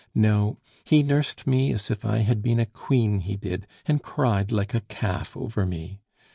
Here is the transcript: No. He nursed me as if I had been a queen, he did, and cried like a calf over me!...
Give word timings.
No. 0.15 0.57
He 0.83 1.03
nursed 1.03 1.45
me 1.45 1.71
as 1.71 1.91
if 1.91 2.03
I 2.03 2.21
had 2.21 2.41
been 2.41 2.59
a 2.59 2.65
queen, 2.65 3.19
he 3.19 3.35
did, 3.35 3.67
and 3.85 4.01
cried 4.01 4.51
like 4.51 4.73
a 4.73 4.81
calf 4.81 5.37
over 5.37 5.63
me!... 5.63 6.01